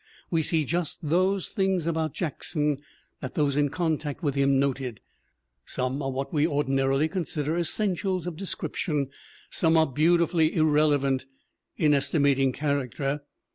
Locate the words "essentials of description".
7.55-9.11